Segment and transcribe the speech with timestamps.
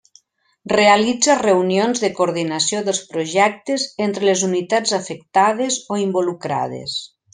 [0.71, 6.97] Realitza reunions de coordinació dels projectes entre les unitats afectades o involucrades.